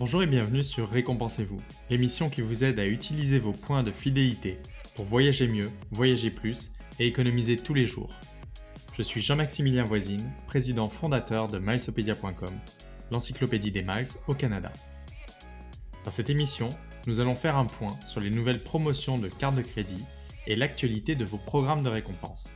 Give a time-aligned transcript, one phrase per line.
[0.00, 1.60] Bonjour et bienvenue sur Récompensez-vous,
[1.90, 4.58] l'émission qui vous aide à utiliser vos points de fidélité
[4.96, 8.10] pour voyager mieux, voyager plus et économiser tous les jours.
[8.96, 12.48] Je suis Jean-Maximilien Voisine, président fondateur de milesopedia.com,
[13.12, 14.72] l'encyclopédie des miles au Canada.
[16.06, 16.70] Dans cette émission,
[17.06, 20.02] nous allons faire un point sur les nouvelles promotions de cartes de crédit
[20.46, 22.54] et l'actualité de vos programmes de récompense.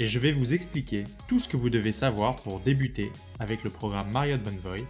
[0.00, 3.70] Et je vais vous expliquer tout ce que vous devez savoir pour débuter avec le
[3.70, 4.84] programme Marriott Bonvoy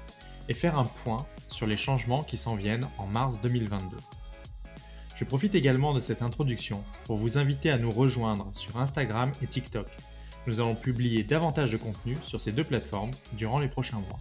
[0.49, 3.97] et faire un point sur les changements qui s'en viennent en mars 2022.
[5.17, 9.47] Je profite également de cette introduction pour vous inviter à nous rejoindre sur Instagram et
[9.47, 9.87] TikTok.
[10.47, 14.21] Nous allons publier davantage de contenu sur ces deux plateformes durant les prochains mois.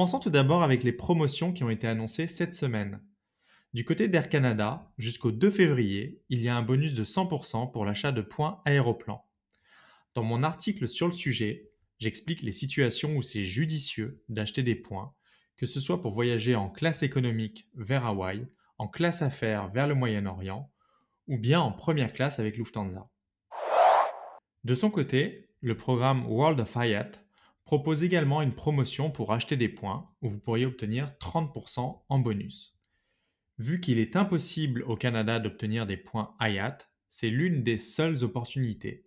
[0.00, 3.02] Commençons tout d'abord avec les promotions qui ont été annoncées cette semaine.
[3.74, 7.84] Du côté d'Air Canada, jusqu'au 2 février, il y a un bonus de 100% pour
[7.84, 9.28] l'achat de points aéroplan.
[10.14, 15.12] Dans mon article sur le sujet, j'explique les situations où c'est judicieux d'acheter des points,
[15.58, 19.96] que ce soit pour voyager en classe économique vers Hawaï, en classe affaires vers le
[19.96, 20.72] Moyen-Orient,
[21.26, 23.10] ou bien en première classe avec Lufthansa.
[24.64, 27.22] De son côté, le programme World of Hyatt
[27.64, 32.76] propose également une promotion pour acheter des points où vous pourriez obtenir 30% en bonus.
[33.58, 36.78] Vu qu'il est impossible au Canada d'obtenir des points IAT,
[37.08, 39.06] c'est l'une des seules opportunités.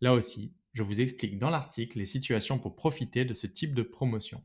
[0.00, 3.82] Là aussi, je vous explique dans l'article les situations pour profiter de ce type de
[3.82, 4.44] promotion.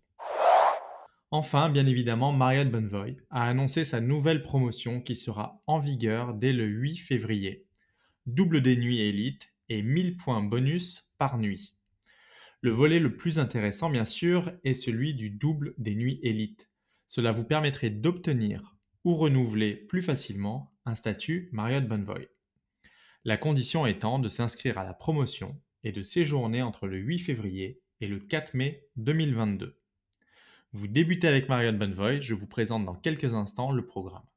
[1.32, 6.54] Enfin, bien évidemment, Marriott Bonvoy a annoncé sa nouvelle promotion qui sera en vigueur dès
[6.54, 7.68] le 8 février.
[8.26, 11.76] Double des nuits élites et 1000 points bonus par nuit.
[12.62, 16.70] Le volet le plus intéressant, bien sûr, est celui du double des nuits élites.
[17.08, 18.76] Cela vous permettrait d'obtenir
[19.06, 22.28] ou renouveler plus facilement un statut Marriott Bonvoy.
[23.24, 27.82] La condition étant de s'inscrire à la promotion et de séjourner entre le 8 février
[28.02, 29.80] et le 4 mai 2022.
[30.74, 34.28] Vous débutez avec Marriott Bonvoy, je vous présente dans quelques instants le programme.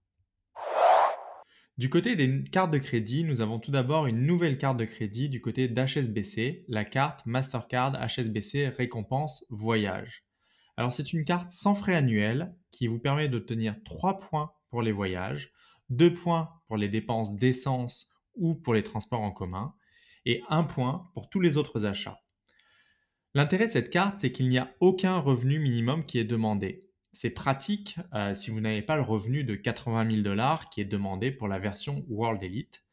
[1.82, 5.28] Du côté des cartes de crédit, nous avons tout d'abord une nouvelle carte de crédit
[5.28, 10.24] du côté d'HSBC, la carte Mastercard HSBC Récompense Voyage.
[10.76, 14.92] Alors c'est une carte sans frais annuels qui vous permet d'obtenir 3 points pour les
[14.92, 15.50] voyages,
[15.90, 19.74] 2 points pour les dépenses d'essence ou pour les transports en commun
[20.24, 22.20] et 1 point pour tous les autres achats.
[23.34, 26.78] L'intérêt de cette carte, c'est qu'il n'y a aucun revenu minimum qui est demandé
[27.12, 30.86] c'est pratique euh, si vous n'avez pas le revenu de 80 000 dollars qui est
[30.86, 32.84] demandé pour la version World Elite.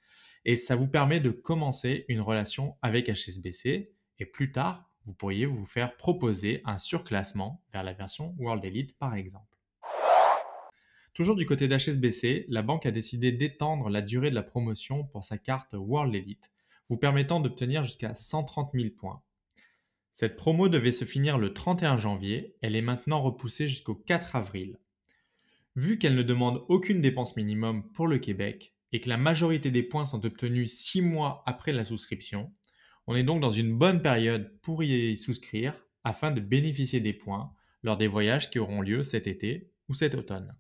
[0.45, 5.45] Et ça vous permet de commencer une relation avec HSBC et plus tard, vous pourriez
[5.45, 9.45] vous faire proposer un surclassement vers la version World Elite par exemple.
[11.13, 15.23] Toujours du côté d'HSBC, la banque a décidé d'étendre la durée de la promotion pour
[15.23, 16.51] sa carte World Elite,
[16.89, 19.21] vous permettant d'obtenir jusqu'à 130 000 points.
[20.19, 24.77] Cette promo devait se finir le 31 janvier, elle est maintenant repoussée jusqu'au 4 avril.
[25.77, 29.81] Vu qu'elle ne demande aucune dépense minimum pour le Québec et que la majorité des
[29.81, 32.51] points sont obtenus 6 mois après la souscription,
[33.07, 37.53] on est donc dans une bonne période pour y souscrire afin de bénéficier des points
[37.81, 40.53] lors des voyages qui auront lieu cet été ou cet automne.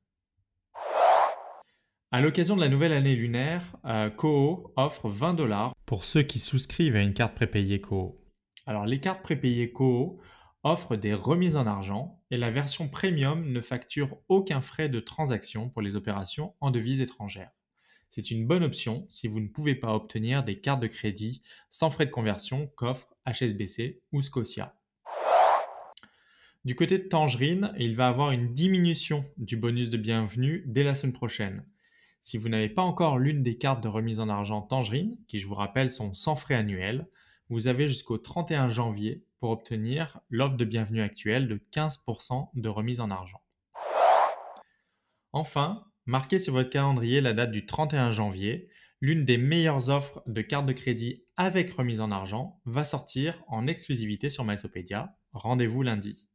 [2.11, 6.39] À l'occasion de la nouvelle année lunaire, euh, Koho offre 20 dollars pour ceux qui
[6.39, 8.19] souscrivent à une carte prépayée Koho.
[8.69, 10.19] Alors les cartes prépayées Koho
[10.61, 15.69] offrent des remises en argent et la version premium ne facture aucun frais de transaction
[15.69, 17.49] pour les opérations en devises étrangères.
[18.09, 21.41] C'est une bonne option si vous ne pouvez pas obtenir des cartes de crédit
[21.71, 24.79] sans frais de conversion qu'offrent HSBC ou Scotia.
[26.63, 30.93] Du côté de Tangerine, il va avoir une diminution du bonus de bienvenue dès la
[30.93, 31.65] semaine prochaine.
[32.19, 35.47] Si vous n'avez pas encore l'une des cartes de remise en argent Tangerine, qui je
[35.47, 37.07] vous rappelle sont sans frais annuels,
[37.49, 43.01] vous avez jusqu'au 31 janvier pour obtenir l'offre de bienvenue actuelle de 15% de remise
[43.01, 43.41] en argent.
[45.33, 48.69] Enfin, marquez sur votre calendrier la date du 31 janvier.
[49.01, 53.65] L'une des meilleures offres de carte de crédit avec remise en argent va sortir en
[53.65, 55.17] exclusivité sur Milesopedia.
[55.33, 56.29] Rendez-vous lundi.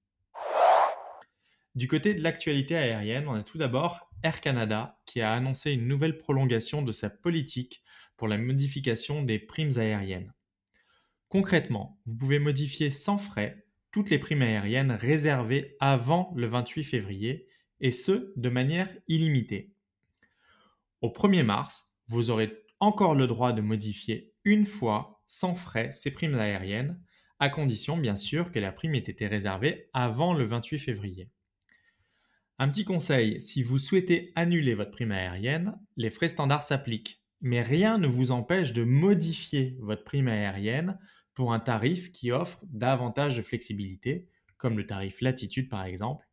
[1.76, 5.86] Du côté de l'actualité aérienne, on a tout d'abord Air Canada qui a annoncé une
[5.86, 7.84] nouvelle prolongation de sa politique
[8.16, 10.33] pour la modification des primes aériennes.
[11.34, 17.48] Concrètement, vous pouvez modifier sans frais toutes les primes aériennes réservées avant le 28 février,
[17.80, 19.74] et ce, de manière illimitée.
[21.00, 26.12] Au 1er mars, vous aurez encore le droit de modifier une fois sans frais ces
[26.12, 27.02] primes aériennes,
[27.40, 31.30] à condition bien sûr que la prime ait été réservée avant le 28 février.
[32.60, 37.60] Un petit conseil, si vous souhaitez annuler votre prime aérienne, les frais standards s'appliquent, mais
[37.60, 40.96] rien ne vous empêche de modifier votre prime aérienne
[41.34, 46.26] pour un tarif qui offre davantage de flexibilité, comme le tarif latitude par exemple,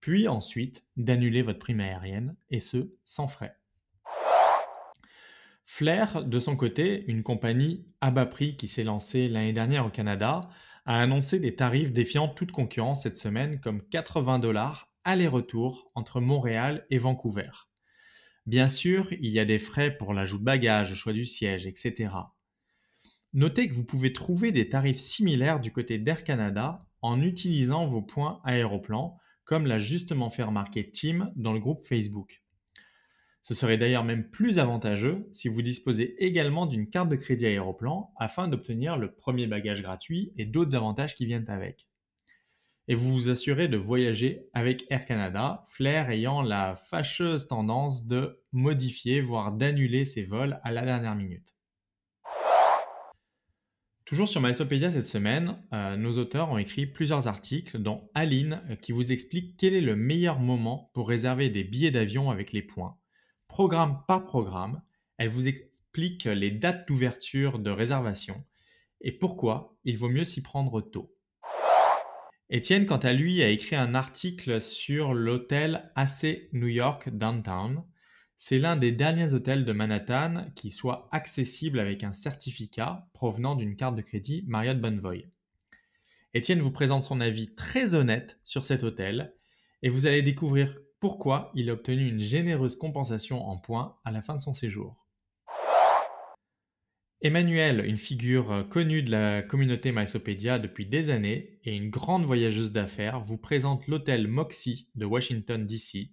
[0.00, 3.56] puis ensuite d'annuler votre prime aérienne, et ce, sans frais.
[5.64, 9.90] Flair, de son côté, une compagnie à bas prix qui s'est lancée l'année dernière au
[9.90, 10.48] Canada,
[10.86, 16.86] a annoncé des tarifs défiant toute concurrence cette semaine comme 80 dollars aller-retour entre Montréal
[16.90, 17.50] et Vancouver.
[18.46, 21.66] Bien sûr, il y a des frais pour l'ajout de bagages, le choix du siège,
[21.66, 22.10] etc.
[23.34, 28.00] Notez que vous pouvez trouver des tarifs similaires du côté d'Air Canada en utilisant vos
[28.00, 32.44] points aéroplan, comme l'a justement fait remarquer Tim dans le groupe Facebook.
[33.42, 38.12] Ce serait d'ailleurs même plus avantageux si vous disposez également d'une carte de crédit aéroplan
[38.16, 41.88] afin d'obtenir le premier bagage gratuit et d'autres avantages qui viennent avec.
[42.86, 48.40] Et vous vous assurez de voyager avec Air Canada, Flair ayant la fâcheuse tendance de
[48.52, 51.53] modifier, voire d'annuler ses vols à la dernière minute.
[54.04, 58.76] Toujours sur Mysopedia cette semaine, euh, nos auteurs ont écrit plusieurs articles, dont Aline euh,
[58.76, 62.62] qui vous explique quel est le meilleur moment pour réserver des billets d'avion avec les
[62.62, 62.98] points
[63.54, 64.82] programme par programme.
[65.16, 68.44] Elle vous explique les dates d'ouverture de réservation
[69.00, 71.14] et pourquoi il vaut mieux s'y prendre tôt.
[72.50, 77.84] Étienne, quant à lui, a écrit un article sur l'hôtel AC New York Downtown.
[78.36, 83.76] C'est l'un des derniers hôtels de Manhattan qui soit accessible avec un certificat provenant d'une
[83.76, 85.28] carte de crédit Marriott Bonvoy.
[86.34, 89.34] Étienne vous présente son avis très honnête sur cet hôtel
[89.82, 94.20] et vous allez découvrir pourquoi il a obtenu une généreuse compensation en points à la
[94.20, 95.06] fin de son séjour.
[97.22, 102.72] Emmanuel, une figure connue de la communauté Mysopédia depuis des années et une grande voyageuse
[102.72, 106.10] d'affaires, vous présente l'hôtel Moxie de Washington, D.C.,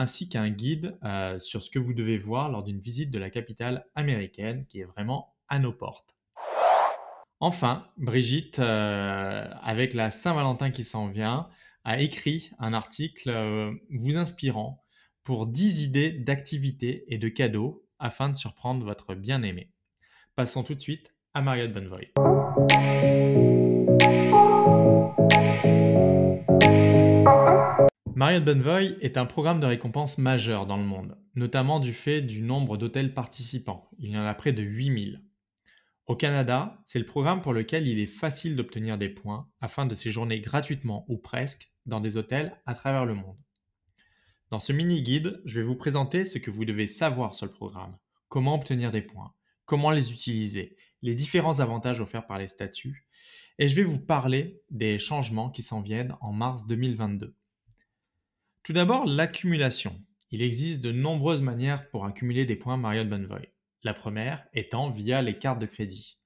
[0.00, 3.28] ainsi qu'un guide euh, sur ce que vous devez voir lors d'une visite de la
[3.28, 6.16] capitale américaine qui est vraiment à nos portes.
[7.38, 11.50] Enfin, Brigitte, euh, avec la Saint-Valentin qui s'en vient,
[11.84, 14.82] a écrit un article euh, vous inspirant
[15.22, 19.70] pour 10 idées d'activités et de cadeaux afin de surprendre votre bien-aimé.
[20.34, 22.10] Passons tout de suite à Marriott Bonvoy.
[28.20, 32.42] Marriott Bonvoy est un programme de récompense majeur dans le monde, notamment du fait du
[32.42, 33.88] nombre d'hôtels participants.
[33.98, 35.24] Il y en a près de 8000.
[36.06, 39.94] Au Canada, c'est le programme pour lequel il est facile d'obtenir des points afin de
[39.94, 43.38] séjourner gratuitement ou presque dans des hôtels à travers le monde.
[44.50, 47.96] Dans ce mini-guide, je vais vous présenter ce que vous devez savoir sur le programme,
[48.28, 49.32] comment obtenir des points,
[49.64, 53.06] comment les utiliser, les différents avantages offerts par les statuts,
[53.58, 57.34] et je vais vous parler des changements qui s'en viennent en mars 2022.
[58.70, 60.00] Tout d'abord, l'accumulation.
[60.30, 63.48] Il existe de nombreuses manières pour accumuler des points Marriott Bonvoy.
[63.82, 66.20] La première étant via les cartes de crédit.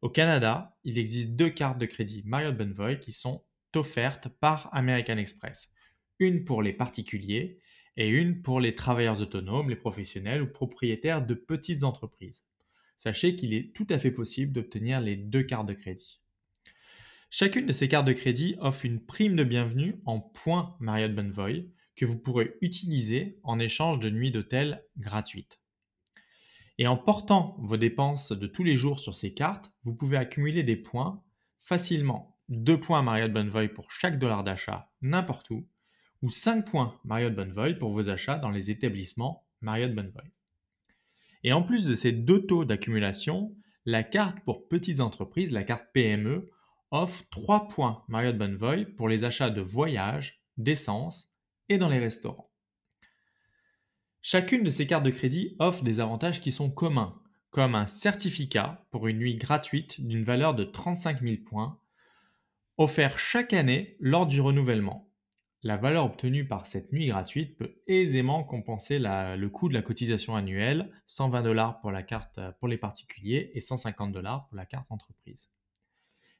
[0.00, 3.44] Au Canada, il existe deux cartes de crédit Marriott Bonvoy qui sont
[3.76, 5.74] offertes par American Express.
[6.18, 7.60] Une pour les particuliers
[7.98, 12.46] et une pour les travailleurs autonomes, les professionnels ou propriétaires de petites entreprises.
[12.96, 16.22] Sachez qu'il est tout à fait possible d'obtenir les deux cartes de crédit.
[17.28, 21.70] Chacune de ces cartes de crédit offre une prime de bienvenue en points Marriott Bonvoy
[22.00, 25.60] que vous pourrez utiliser en échange de nuits d'hôtel gratuites.
[26.78, 30.62] Et en portant vos dépenses de tous les jours sur ces cartes, vous pouvez accumuler
[30.62, 31.22] des points
[31.58, 32.38] facilement.
[32.48, 35.68] 2 points Marriott Bonvoy pour chaque dollar d'achat n'importe où,
[36.22, 40.24] ou 5 points Marriott Bonvoy pour vos achats dans les établissements Marriott Bonvoy.
[41.44, 43.54] Et en plus de ces deux taux d'accumulation,
[43.84, 46.48] la carte pour petites entreprises, la carte PME,
[46.92, 51.29] offre 3 points Marriott Bonvoy pour les achats de voyages, d'essence
[51.70, 52.50] et dans les restaurants.
[54.20, 58.86] Chacune de ces cartes de crédit offre des avantages qui sont communs, comme un certificat
[58.90, 61.80] pour une nuit gratuite d'une valeur de 35 000 points,
[62.76, 65.10] offert chaque année lors du renouvellement.
[65.62, 70.34] La valeur obtenue par cette nuit gratuite peut aisément compenser le coût de la cotisation
[70.34, 74.90] annuelle, 120 dollars pour la carte pour les particuliers et 150 dollars pour la carte
[74.90, 75.50] entreprise.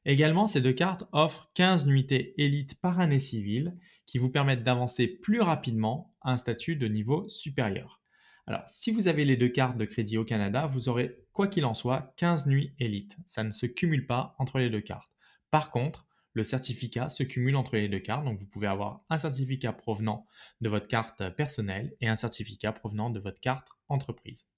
[0.05, 3.77] Également, ces deux cartes offrent 15 nuitées élites par année civile
[4.07, 8.01] qui vous permettent d'avancer plus rapidement à un statut de niveau supérieur.
[8.47, 11.67] Alors, si vous avez les deux cartes de crédit au Canada, vous aurez, quoi qu'il
[11.67, 13.17] en soit, 15 nuits élites.
[13.27, 15.13] Ça ne se cumule pas entre les deux cartes.
[15.51, 19.19] Par contre, le certificat se cumule entre les deux cartes, donc vous pouvez avoir un
[19.19, 20.27] certificat provenant
[20.61, 24.49] de votre carte personnelle et un certificat provenant de votre carte entreprise.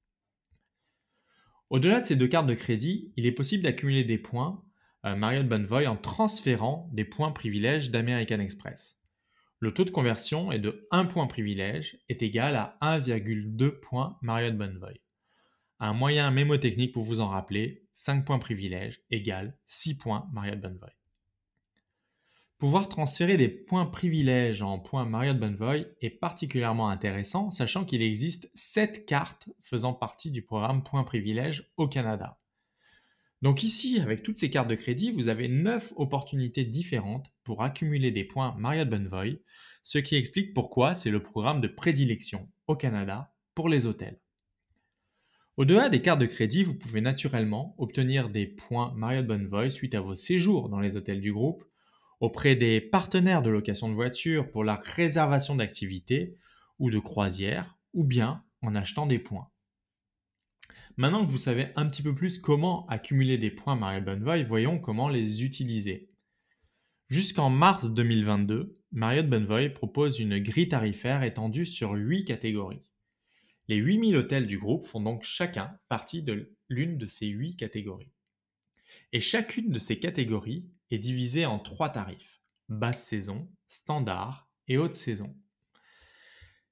[1.70, 4.62] Au-delà de ces deux cartes de crédit, il est possible d'accumuler des points
[5.04, 9.02] Marriott Bonvoy en transférant des points privilèges d'American Express.
[9.58, 14.56] Le taux de conversion est de 1 point privilège est égal à 1,2 points Marriott
[14.56, 15.00] Bonvoy.
[15.80, 20.90] Un moyen mémotechnique pour vous en rappeler, 5 points privilège égale 6 points Marriott Bonvoy.
[22.58, 28.50] Pouvoir transférer des points privilèges en points Marriott Bonvoy est particulièrement intéressant, sachant qu'il existe
[28.54, 32.41] 7 cartes faisant partie du programme Points privilèges au Canada.
[33.42, 38.12] Donc ici, avec toutes ces cartes de crédit, vous avez 9 opportunités différentes pour accumuler
[38.12, 39.42] des points Marriott Bonvoy,
[39.82, 44.20] ce qui explique pourquoi c'est le programme de prédilection au Canada pour les hôtels.
[45.56, 50.00] Au-delà des cartes de crédit, vous pouvez naturellement obtenir des points Marriott Bonvoy suite à
[50.00, 51.64] vos séjours dans les hôtels du groupe
[52.20, 56.36] auprès des partenaires de location de voitures pour la réservation d'activités
[56.78, 59.51] ou de croisières, ou bien en achetant des points.
[60.96, 64.78] Maintenant que vous savez un petit peu plus comment accumuler des points Marriott Bonvoy, voyons
[64.78, 66.10] comment les utiliser.
[67.08, 72.84] Jusqu'en mars 2022, Marriott Bonvoy propose une grille tarifaire étendue sur 8 catégories.
[73.68, 78.12] Les 8000 hôtels du groupe font donc chacun partie de l'une de ces 8 catégories.
[79.12, 84.94] Et chacune de ces catégories est divisée en trois tarifs, basse saison, standard et haute
[84.94, 85.34] saison.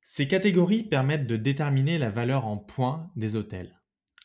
[0.03, 3.80] Ces catégories permettent de déterminer la valeur en points des hôtels.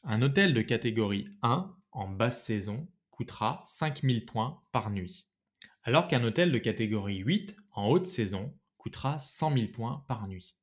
[0.07, 5.25] Un hôtel de catégorie 1 en basse saison coûtera 5000 points par nuit,
[5.81, 10.55] alors qu'un hôtel de catégorie 8 en haute saison coûtera 100 000 points par nuit.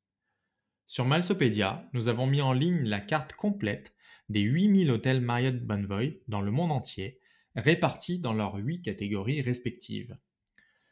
[0.87, 3.97] Sur Malsopédia, nous avons mis en ligne la carte complète
[4.29, 7.19] des 8000 hôtels Marriott Bonvoy dans le monde entier
[7.57, 10.17] répartis dans leurs huit catégories respectives.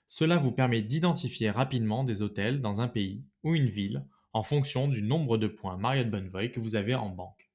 [0.08, 4.88] Cela vous permet d'identifier rapidement des hôtels dans un pays ou une ville en fonction
[4.88, 7.49] du nombre de points Marriott Bonvoy que vous avez en banque.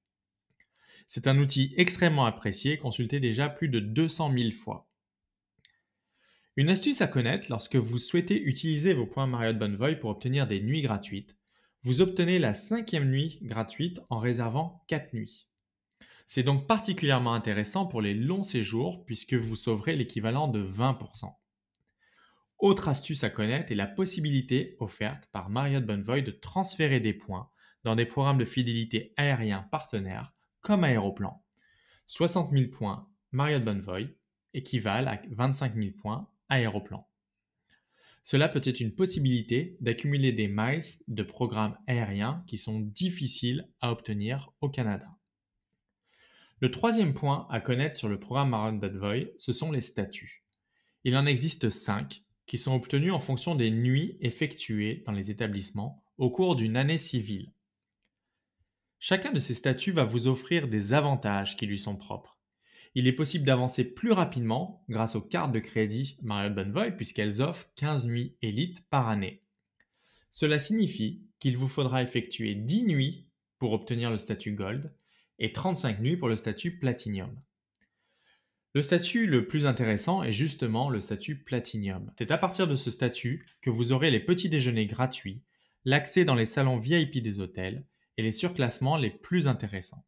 [1.06, 4.90] C'est un outil extrêmement apprécié, consulté déjà plus de 200 000 fois.
[6.58, 10.62] Une astuce à connaître lorsque vous souhaitez utiliser vos points Marriott Bonvoy pour obtenir des
[10.62, 11.36] nuits gratuites,
[11.84, 15.48] vous obtenez la cinquième nuit gratuite en réservant 4 nuits.
[16.26, 21.36] C'est donc particulièrement intéressant pour les longs séjours puisque vous sauverez l'équivalent de 20%.
[22.58, 27.52] Autre astuce à connaître est la possibilité offerte par Marriott Bonvoy de transférer des points
[27.84, 30.35] dans des programmes de fidélité aériens partenaires
[30.66, 31.46] comme Aéroplan.
[32.08, 34.18] 60 000 points Marriott Bonvoy
[34.56, 37.08] équivalent à 25 000 points Aéroplan.
[38.24, 43.92] Cela peut être une possibilité d'accumuler des miles de programmes aériens qui sont difficiles à
[43.92, 45.08] obtenir au Canada.
[46.62, 50.46] Le troisième point à connaître sur le programme Marriott Bonvoy, ce sont les statuts.
[51.04, 56.04] Il en existe cinq qui sont obtenus en fonction des nuits effectuées dans les établissements
[56.18, 57.52] au cours d'une année civile.
[59.00, 62.40] Chacun de ces statuts va vous offrir des avantages qui lui sont propres.
[62.96, 67.70] Il est possible d'avancer plus rapidement grâce aux cartes de crédit Marriott Bonvoy puisqu'elles offrent
[67.76, 69.44] 15 nuits élites par année.
[70.32, 73.28] Cela signifie qu'il vous faudra effectuer 10 nuits
[73.60, 74.94] pour obtenir le statut Gold
[75.40, 77.38] et 35 nuits pour le statut Platinum.
[78.74, 82.12] Le statut le plus intéressant est justement le statut Platinum.
[82.18, 85.44] C'est à partir de ce statut que vous aurez les petits déjeuners gratuits,
[85.86, 87.86] l'accès dans les salons VIP des hôtels
[88.18, 90.06] et les surclassements les plus intéressants.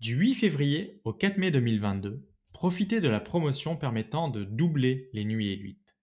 [0.00, 5.24] Du 8 février au 4 mai 2022, profitez de la promotion permettant de doubler les
[5.24, 5.96] nuits élites.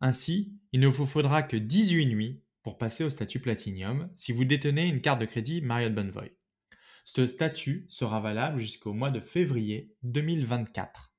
[0.00, 4.44] Ainsi, il ne vous faudra que 18 nuits pour passer au statut Platinum si vous
[4.44, 6.32] détenez une carte de crédit Marriott Bonvoy.
[7.04, 11.12] Ce statut sera valable jusqu'au mois de février 2024.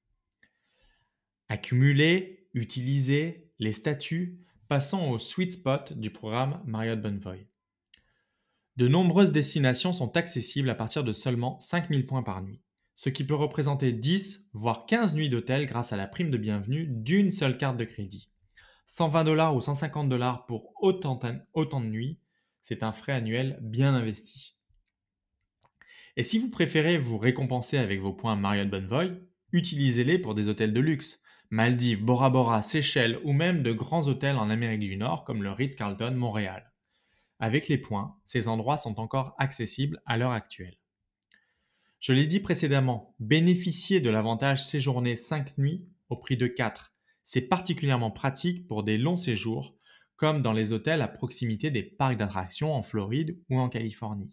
[1.48, 7.48] Accumuler, utiliser les statuts, passons au sweet spot du programme Marriott Bonvoy.
[8.78, 12.62] De nombreuses destinations sont accessibles à partir de seulement 5000 points par nuit,
[12.94, 16.86] ce qui peut représenter 10 voire 15 nuits d'hôtel grâce à la prime de bienvenue
[16.86, 18.34] d'une seule carte de crédit.
[18.86, 22.20] 120 dollars ou 150 dollars pour autant, de nuits,
[22.62, 24.58] c'est un frais annuel bien investi.
[26.18, 29.22] Et si vous préférez vous récompenser avec vos points Marriott Bonvoy,
[29.54, 34.36] utilisez-les pour des hôtels de luxe, Maldives, Bora Bora, Seychelles ou même de grands hôtels
[34.36, 36.75] en Amérique du Nord comme le Ritz-Carlton Montréal.
[37.40, 40.78] Avec les points, ces endroits sont encore accessibles à l'heure actuelle.
[42.00, 46.94] Je l'ai dit précédemment, bénéficier de l'avantage séjourner 5 nuits au prix de 4.
[47.24, 49.76] C'est particulièrement pratique pour des longs séjours,
[50.16, 54.32] comme dans les hôtels à proximité des parcs d'attractions en Floride ou en Californie.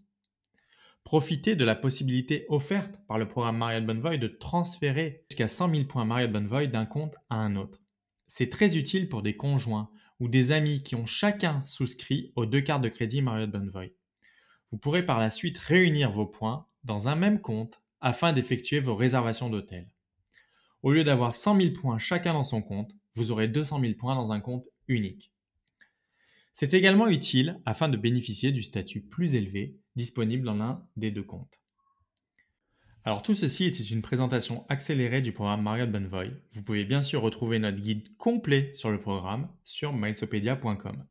[1.03, 5.87] Profitez de la possibilité offerte par le programme Marriott Bonvoy de transférer jusqu'à 100 000
[5.87, 7.81] points Marriott Bonvoy d'un compte à un autre.
[8.29, 9.91] C'est très utile pour des conjoints
[10.23, 13.93] ou des amis qui ont chacun souscrit aux deux cartes de crédit Marriott Bonvoy.
[14.71, 18.95] Vous pourrez par la suite réunir vos points dans un même compte afin d'effectuer vos
[18.95, 19.91] réservations d'hôtel.
[20.85, 24.15] Au lieu d'avoir 100 000 points chacun dans son compte, vous aurez 200 000 points
[24.15, 25.33] dans un compte unique.
[26.53, 31.25] C'est également utile afin de bénéficier du statut plus élevé disponible dans l'un des deux
[31.25, 31.62] comptes.
[33.05, 36.31] Alors tout ceci était une présentation accélérée du programme Marriott Bonvoy.
[36.53, 41.05] Vous pouvez bien sûr retrouver notre guide complet sur le programme sur milesopedia.com.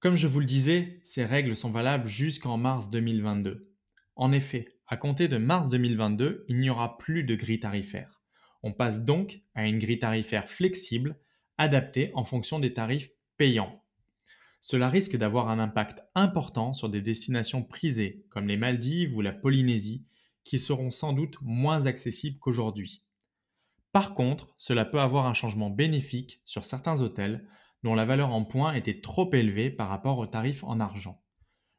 [0.00, 3.70] Comme je vous le disais, ces règles sont valables jusqu'en mars 2022.
[4.16, 8.22] En effet, à compter de mars 2022, il n'y aura plus de grille tarifaire.
[8.62, 11.18] On passe donc à une grille tarifaire flexible,
[11.58, 13.84] adaptée en fonction des tarifs payants.
[14.62, 19.32] Cela risque d'avoir un impact important sur des destinations prisées comme les Maldives ou la
[19.32, 20.06] Polynésie,
[20.44, 23.04] qui seront sans doute moins accessibles qu'aujourd'hui.
[23.92, 27.46] Par contre, cela peut avoir un changement bénéfique sur certains hôtels
[27.82, 31.22] dont la valeur en points était trop élevée par rapport aux tarifs en argent.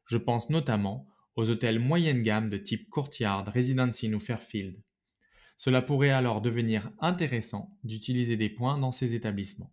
[0.06, 4.80] Je pense notamment aux hôtels moyenne gamme de type Courtyard, Residence ou Fairfield.
[5.56, 9.72] Cela pourrait alors devenir intéressant d'utiliser des points dans ces établissements.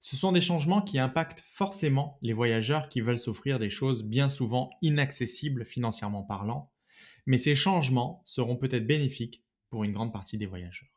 [0.00, 4.28] Ce sont des changements qui impactent forcément les voyageurs qui veulent s'offrir des choses bien
[4.28, 6.72] souvent inaccessibles financièrement parlant,
[7.28, 10.88] mais ces changements seront peut-être bénéfiques pour une grande partie des voyageurs.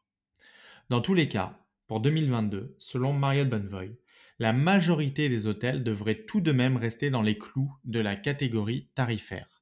[0.89, 3.97] Dans tous les cas, pour 2022, selon Marriott Bonvoy,
[4.39, 8.87] la majorité des hôtels devraient tout de même rester dans les clous de la catégorie
[8.95, 9.61] tarifaire.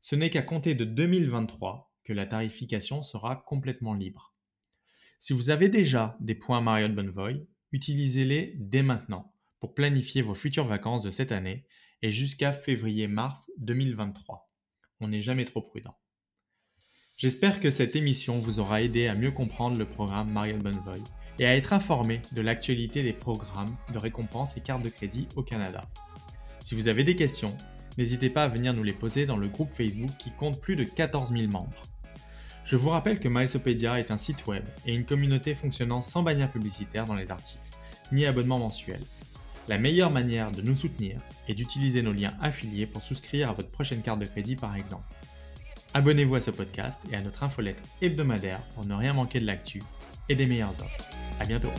[0.00, 4.34] Ce n'est qu'à compter de 2023 que la tarification sera complètement libre.
[5.20, 10.66] Si vous avez déjà des points Marriott Bonvoy, utilisez-les dès maintenant pour planifier vos futures
[10.66, 11.64] vacances de cette année
[12.02, 14.51] et jusqu'à février-mars 2023.
[15.02, 15.96] On n'est jamais trop prudent.
[17.16, 21.02] J'espère que cette émission vous aura aidé à mieux comprendre le programme Marriott Bonvoy
[21.40, 25.42] et à être informé de l'actualité des programmes de récompense et cartes de crédit au
[25.42, 25.82] Canada.
[26.60, 27.54] Si vous avez des questions,
[27.98, 30.84] n'hésitez pas à venir nous les poser dans le groupe Facebook qui compte plus de
[30.84, 31.82] 14 000 membres.
[32.64, 36.52] Je vous rappelle que Milesopedia est un site web et une communauté fonctionnant sans bannière
[36.52, 37.60] publicitaire dans les articles,
[38.12, 39.00] ni abonnement mensuel.
[39.68, 43.70] La meilleure manière de nous soutenir est d'utiliser nos liens affiliés pour souscrire à votre
[43.70, 45.04] prochaine carte de crédit par exemple.
[45.94, 49.82] Abonnez-vous à ce podcast et à notre infolette hebdomadaire pour ne rien manquer de l'actu
[50.28, 51.10] et des meilleures offres.
[51.38, 51.72] À bientôt.